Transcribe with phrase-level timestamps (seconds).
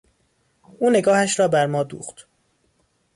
[0.79, 2.27] او نگاهش را بر ما دوخت.